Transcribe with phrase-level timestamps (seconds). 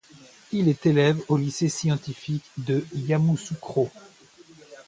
[0.51, 3.91] Il est élève au Lycée Scientifique de Yamoussoukro.